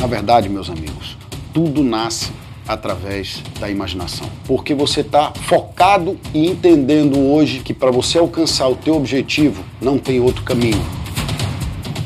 [0.00, 1.14] Na verdade, meus amigos,
[1.52, 2.32] tudo nasce
[2.66, 4.26] através da imaginação.
[4.46, 9.98] Porque você está focado e entendendo hoje que para você alcançar o teu objetivo não
[9.98, 10.82] tem outro caminho.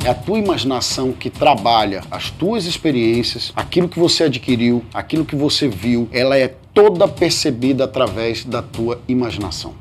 [0.05, 5.37] É a tua imaginação que trabalha as tuas experiências, aquilo que você adquiriu, aquilo que
[5.37, 9.73] você viu, ela é toda percebida através da tua imaginação.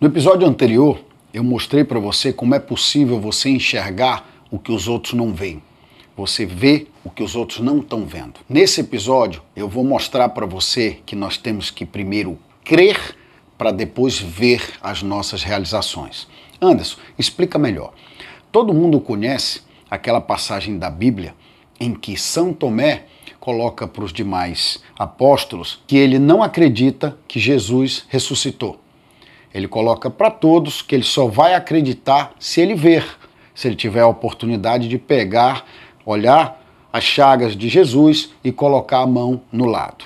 [0.00, 0.98] No episódio anterior,
[1.34, 5.60] eu mostrei para você como é possível você enxergar o que os outros não veem.
[6.16, 8.34] Você vê o que os outros não estão vendo.
[8.48, 13.16] Nesse episódio, eu vou mostrar para você que nós temos que primeiro crer
[13.58, 16.28] para depois ver as nossas realizações.
[16.62, 17.92] Anderson, explica melhor.
[18.52, 21.34] Todo mundo conhece aquela passagem da Bíblia
[21.80, 23.06] em que São Tomé
[23.40, 28.83] coloca para os demais apóstolos que ele não acredita que Jesus ressuscitou.
[29.54, 33.06] Ele coloca para todos que ele só vai acreditar se ele ver,
[33.54, 35.64] se ele tiver a oportunidade de pegar
[36.04, 36.60] olhar
[36.92, 40.04] as chagas de Jesus e colocar a mão no lado.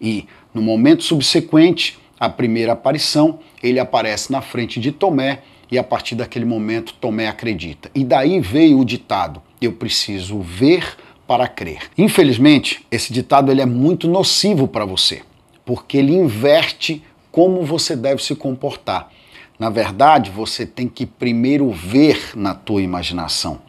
[0.00, 5.84] E no momento subsequente à primeira aparição, ele aparece na frente de Tomé e a
[5.84, 7.90] partir daquele momento Tomé acredita.
[7.94, 10.96] E daí veio o ditado: eu preciso ver
[11.26, 11.82] para crer.
[11.96, 15.22] Infelizmente, esse ditado ele é muito nocivo para você,
[15.64, 19.10] porque ele inverte como você deve se comportar.
[19.58, 23.60] Na verdade, você tem que primeiro ver na tua imaginação.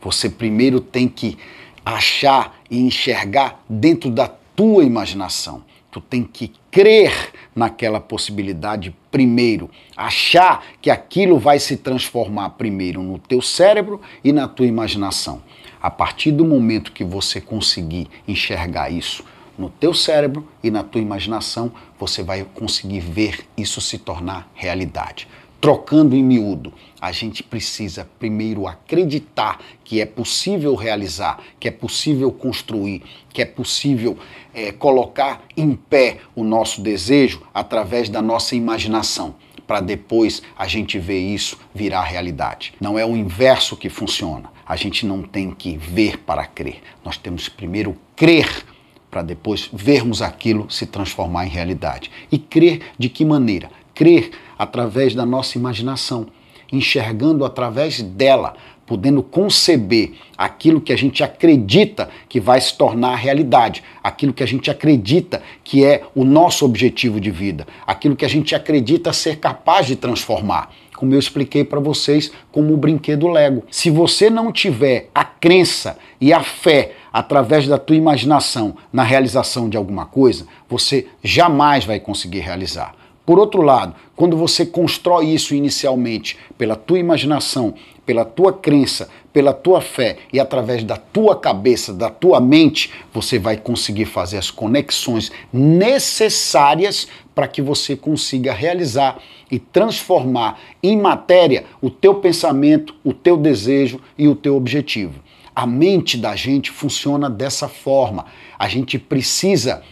[0.00, 1.38] Você primeiro tem que
[1.84, 5.62] achar e enxergar dentro da tua imaginação.
[5.90, 13.18] Tu tem que crer naquela possibilidade primeiro, achar que aquilo vai se transformar primeiro no
[13.18, 15.42] teu cérebro e na tua imaginação.
[15.82, 19.24] A partir do momento que você conseguir enxergar isso
[19.60, 25.28] no teu cérebro e na tua imaginação, você vai conseguir ver isso se tornar realidade.
[25.60, 32.32] Trocando em miúdo, a gente precisa primeiro acreditar que é possível realizar, que é possível
[32.32, 34.16] construir, que é possível
[34.54, 39.34] é, colocar em pé o nosso desejo através da nossa imaginação,
[39.66, 42.72] para depois a gente ver isso virar realidade.
[42.80, 44.50] Não é o inverso que funciona.
[44.66, 46.80] A gente não tem que ver para crer.
[47.04, 48.64] Nós temos primeiro crer
[49.10, 52.10] para depois vermos aquilo se transformar em realidade.
[52.30, 53.70] E crer de que maneira?
[54.00, 56.26] crer através da nossa imaginação,
[56.72, 58.54] enxergando através dela,
[58.86, 64.46] podendo conceber aquilo que a gente acredita que vai se tornar realidade, aquilo que a
[64.46, 69.36] gente acredita que é o nosso objetivo de vida, aquilo que a gente acredita ser
[69.36, 70.72] capaz de transformar.
[70.96, 73.64] Como eu expliquei para vocês, como o brinquedo Lego.
[73.70, 79.68] Se você não tiver a crença e a fé através da tua imaginação na realização
[79.68, 82.94] de alguma coisa, você jamais vai conseguir realizar.
[83.24, 89.52] Por outro lado, quando você constrói isso inicialmente pela tua imaginação, pela tua crença, pela
[89.52, 94.50] tua fé e através da tua cabeça, da tua mente, você vai conseguir fazer as
[94.50, 97.06] conexões necessárias
[97.40, 99.18] para que você consiga realizar
[99.50, 105.18] e transformar em matéria o teu pensamento, o teu desejo e o teu objetivo.
[105.56, 108.26] A mente da gente funciona dessa forma.
[108.58, 109.82] A gente precisa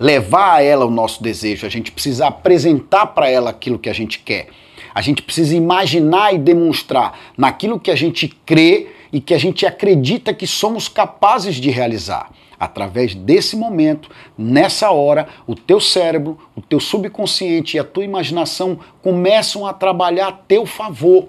[0.00, 3.94] levar a ela o nosso desejo, a gente precisa apresentar para ela aquilo que a
[3.94, 4.48] gente quer.
[4.94, 9.66] A gente precisa imaginar e demonstrar naquilo que a gente crê e que a gente
[9.66, 12.30] acredita que somos capazes de realizar.
[12.58, 18.78] Através desse momento, nessa hora, o teu cérebro, o teu subconsciente e a tua imaginação
[19.02, 21.28] começam a trabalhar a teu favor.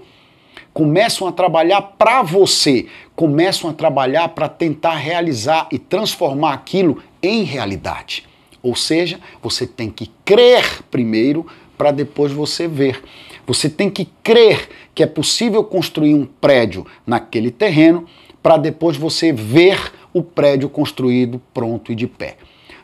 [0.73, 7.43] Começam a trabalhar para você, começam a trabalhar para tentar realizar e transformar aquilo em
[7.43, 8.25] realidade.
[8.61, 11.45] Ou seja, você tem que crer primeiro
[11.77, 13.01] para depois você ver.
[13.45, 18.07] Você tem que crer que é possível construir um prédio naquele terreno
[18.45, 22.37] para depois você ver o prédio construído, pronto e de pé.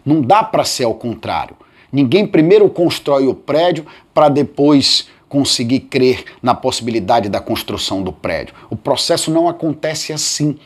[0.04, 1.56] Não dá para ser ao contrário.
[1.92, 8.56] Ninguém primeiro constrói o prédio para depois conseguir crer na possibilidade da construção do prédio.
[8.72, 10.58] O processo não acontece assim.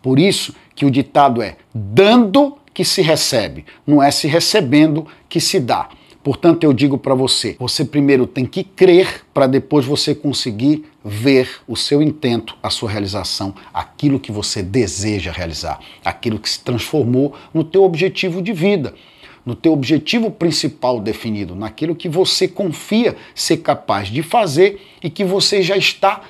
[0.00, 5.42] Por isso que o ditado é: dando que se recebe, não é se recebendo que
[5.42, 5.90] se dá.
[6.28, 11.48] Portanto, eu digo para você: você primeiro tem que crer para depois você conseguir ver
[11.66, 17.34] o seu intento, a sua realização, aquilo que você deseja realizar, aquilo que se transformou
[17.54, 18.94] no teu objetivo de vida,
[19.42, 25.24] no teu objetivo principal definido, naquilo que você confia ser capaz de fazer e que
[25.24, 26.20] você já está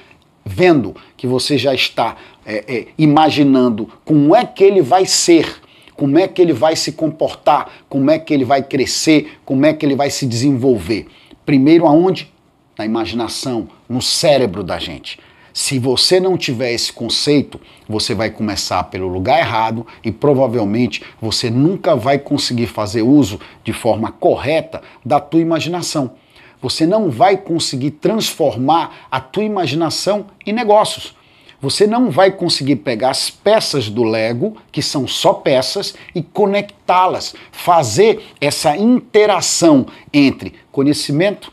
[0.44, 2.16] vendo, que você já está
[2.46, 5.60] é, é, imaginando como é que ele vai ser
[5.98, 9.74] como é que ele vai se comportar, como é que ele vai crescer, como é
[9.74, 11.08] que ele vai se desenvolver.
[11.44, 12.32] Primeiro aonde?
[12.78, 15.18] Na imaginação, no cérebro da gente.
[15.52, 21.50] Se você não tiver esse conceito, você vai começar pelo lugar errado e provavelmente você
[21.50, 26.12] nunca vai conseguir fazer uso de forma correta da tua imaginação.
[26.62, 31.17] Você não vai conseguir transformar a tua imaginação em negócios.
[31.60, 37.34] Você não vai conseguir pegar as peças do Lego, que são só peças, e conectá-las,
[37.50, 41.52] fazer essa interação entre conhecimento,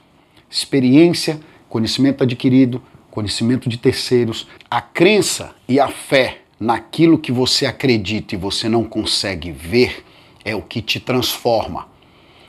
[0.50, 8.36] experiência, conhecimento adquirido, conhecimento de terceiros, a crença e a fé naquilo que você acredita
[8.36, 10.04] e você não consegue ver
[10.44, 11.88] é o que te transforma.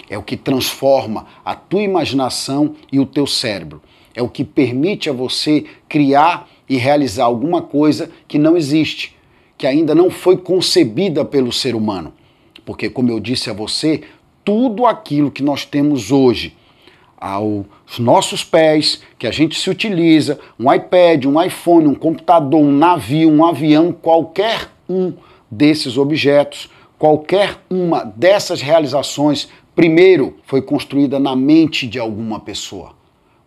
[0.08, 3.82] É o que transforma a tua imaginação e o teu cérebro.
[4.14, 9.16] É o que permite a você criar e realizar alguma coisa que não existe,
[9.56, 12.12] que ainda não foi concebida pelo ser humano.
[12.64, 14.02] Porque, como eu disse a você,
[14.44, 16.56] tudo aquilo que nós temos hoje
[17.16, 17.64] aos
[17.98, 23.30] nossos pés, que a gente se utiliza, um iPad, um iPhone, um computador, um navio,
[23.30, 25.14] um avião, qualquer um
[25.50, 26.68] desses objetos,
[26.98, 32.95] qualquer uma dessas realizações, primeiro foi construída na mente de alguma pessoa.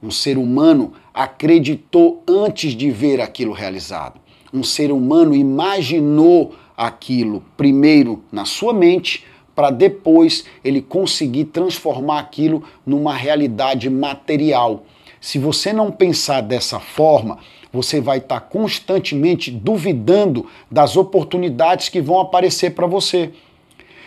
[0.02, 4.20] Um ser humano acreditou antes de ver aquilo realizado.
[4.54, 12.64] Um ser humano imaginou aquilo primeiro na sua mente para depois ele conseguir transformar aquilo
[12.86, 14.86] numa realidade material.
[15.20, 17.40] Se você não pensar dessa forma,
[17.72, 23.32] você vai estar tá constantemente duvidando das oportunidades que vão aparecer para você.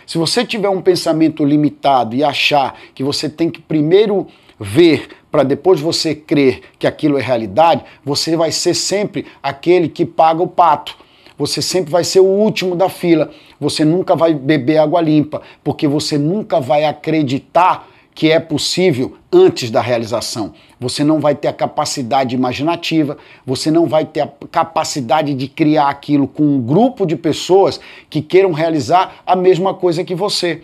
[0.07, 4.27] Se você tiver um pensamento limitado e achar que você tem que primeiro
[4.59, 10.05] ver para depois você crer que aquilo é realidade, você vai ser sempre aquele que
[10.05, 10.95] paga o pato.
[11.35, 13.31] Você sempre vai ser o último da fila.
[13.59, 19.71] Você nunca vai beber água limpa, porque você nunca vai acreditar que é possível antes
[19.71, 20.53] da realização.
[20.79, 25.89] Você não vai ter a capacidade imaginativa, você não vai ter a capacidade de criar
[25.89, 30.61] aquilo com um grupo de pessoas que queiram realizar a mesma coisa que você.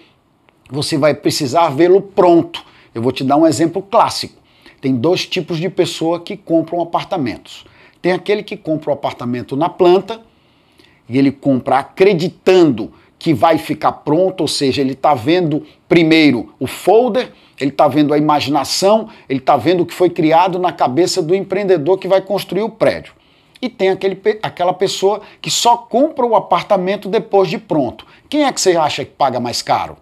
[0.70, 2.64] Você vai precisar vê-lo pronto.
[2.94, 4.38] Eu vou te dar um exemplo clássico.
[4.82, 7.66] Tem dois tipos de pessoa que compram apartamentos.
[8.02, 10.22] Tem aquele que compra o apartamento na planta
[11.08, 16.66] e ele compra acreditando que vai ficar pronto, ou seja, ele está vendo primeiro o
[16.66, 21.22] folder, ele está vendo a imaginação, ele está vendo o que foi criado na cabeça
[21.22, 23.14] do empreendedor que vai construir o prédio.
[23.62, 28.06] E tem aquele, aquela pessoa que só compra o apartamento depois de pronto.
[28.30, 29.98] Quem é que você acha que paga mais caro?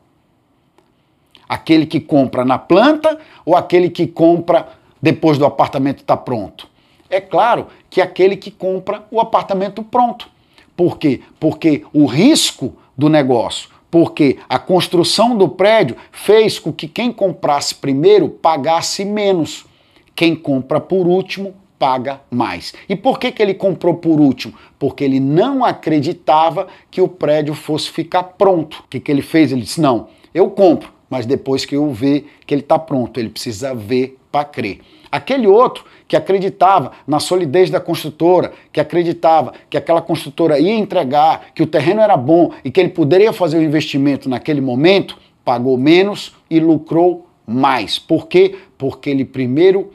[1.48, 4.68] Aquele que compra na planta ou aquele que compra
[5.02, 6.68] depois do apartamento estar tá pronto?
[7.10, 10.30] É claro que aquele que compra o apartamento pronto.
[10.76, 11.22] Por quê?
[11.40, 17.76] Porque o risco do negócio, porque a construção do prédio fez com que quem comprasse
[17.76, 19.66] primeiro pagasse menos.
[20.14, 22.74] Quem compra por último paga mais.
[22.90, 24.54] E por que, que ele comprou por último?
[24.80, 28.84] Porque ele não acreditava que o prédio fosse ficar pronto.
[28.86, 29.52] O que, que ele fez?
[29.52, 33.30] Ele disse: não, eu compro, mas depois que eu ver que ele está pronto, ele
[33.30, 34.80] precisa ver para crer.
[35.12, 41.48] Aquele outro que acreditava na solidez da construtora, que acreditava que aquela construtora ia entregar,
[41.56, 45.78] que o terreno era bom e que ele poderia fazer o investimento naquele momento, pagou
[45.78, 47.98] menos e lucrou mais.
[47.98, 48.56] Por quê?
[48.78, 49.92] Porque ele primeiro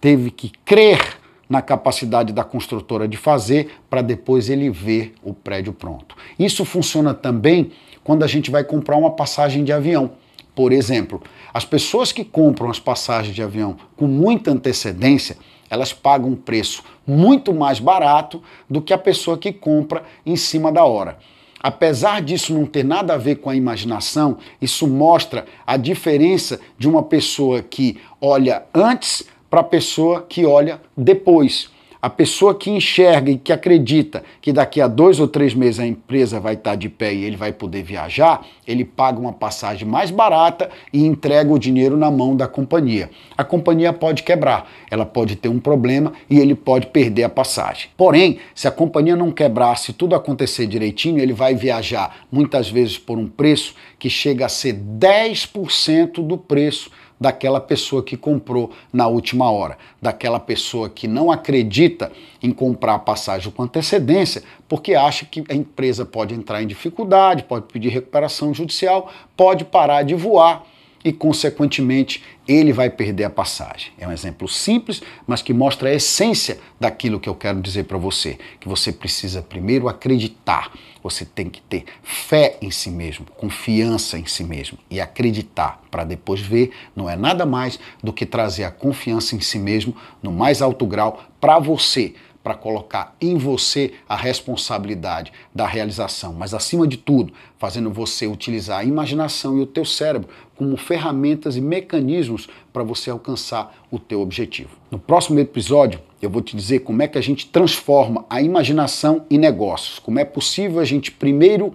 [0.00, 1.00] teve que crer
[1.48, 6.16] na capacidade da construtora de fazer para depois ele ver o prédio pronto.
[6.38, 7.70] Isso funciona também
[8.02, 10.12] quando a gente vai comprar uma passagem de avião.
[10.54, 11.20] Por exemplo,
[11.52, 15.36] as pessoas que compram as passagens de avião com muita antecedência,
[15.68, 20.70] elas pagam um preço muito mais barato do que a pessoa que compra em cima
[20.70, 21.18] da hora.
[21.60, 26.86] Apesar disso não ter nada a ver com a imaginação, isso mostra a diferença de
[26.86, 31.70] uma pessoa que olha antes para a pessoa que olha depois.
[32.04, 35.86] A pessoa que enxerga e que acredita que daqui a dois ou três meses a
[35.86, 40.10] empresa vai estar de pé e ele vai poder viajar, ele paga uma passagem mais
[40.10, 43.08] barata e entrega o dinheiro na mão da companhia.
[43.38, 47.88] A companhia pode quebrar, ela pode ter um problema e ele pode perder a passagem.
[47.96, 52.98] Porém, se a companhia não quebrar, se tudo acontecer direitinho, ele vai viajar muitas vezes
[52.98, 59.06] por um preço que chega a ser 10% do preço daquela pessoa que comprou na
[59.06, 65.24] última hora, daquela pessoa que não acredita em comprar a passagem com antecedência, porque acha
[65.24, 70.64] que a empresa pode entrar em dificuldade, pode pedir recuperação judicial, pode parar de voar
[71.04, 73.92] e, consequentemente, ele vai perder a passagem.
[73.98, 77.98] É um exemplo simples, mas que mostra a essência daquilo que eu quero dizer para
[77.98, 84.18] você, que você precisa primeiro acreditar, você tem que ter fé em si mesmo, confiança
[84.18, 84.78] em si mesmo.
[84.90, 89.40] E acreditar para depois ver, não é nada mais do que trazer a confiança em
[89.40, 95.66] si mesmo no mais alto grau para você, para colocar em você a responsabilidade da
[95.66, 100.76] realização, mas acima de tudo, fazendo você utilizar a imaginação e o teu cérebro como
[100.76, 104.76] ferramentas e mecanismos para você alcançar o teu objetivo.
[104.90, 109.24] No próximo episódio, eu vou te dizer como é que a gente transforma a imaginação
[109.30, 111.72] em negócios, como é possível a gente primeiro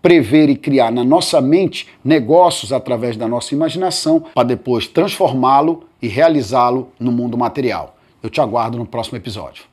[0.00, 6.06] prever e criar na nossa mente negócios através da nossa imaginação para depois transformá-lo e
[6.06, 7.96] realizá-lo no mundo material.
[8.22, 9.64] Eu te aguardo no próximo episódio.